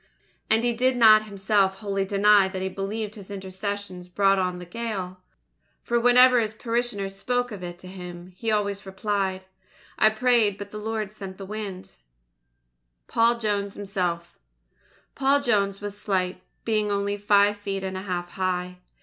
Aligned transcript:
And 0.49 0.63
he 0.63 0.73
did 0.73 0.97
not 0.97 1.25
himself 1.25 1.75
wholly 1.75 2.05
deny 2.05 2.47
that 2.47 2.61
he 2.63 2.69
believed 2.69 3.13
his 3.13 3.29
intercessions 3.29 4.09
brought 4.09 4.39
on 4.39 4.57
the 4.57 4.65
gale, 4.65 5.21
for 5.83 5.99
whenever 5.99 6.39
his 6.39 6.55
parishioners 6.55 7.15
spoke 7.15 7.51
of 7.51 7.61
it 7.63 7.77
to 7.77 7.87
him, 7.87 8.31
he 8.35 8.49
always 8.49 8.83
replied: 8.87 9.45
"I 9.99 10.09
prayed, 10.09 10.57
but 10.57 10.71
the 10.71 10.79
Lord 10.79 11.11
sent 11.11 11.37
the 11.37 11.45
wind." 11.45 11.83
J. 11.83 11.87
T. 11.87 11.97
Headley 11.97 12.53
(Arranged) 12.57 13.07
PAUL 13.07 13.39
JONES 13.39 13.73
HIMSELF 13.75 14.39
Paul 15.13 15.39
Jones 15.39 15.81
was 15.81 15.95
slight, 15.99 16.41
being 16.65 16.89
only 16.91 17.15
five 17.15 17.57
feet 17.57 17.83
and 17.83 17.95
a 17.95 18.01
half 18.01 18.29
high. 18.29 18.79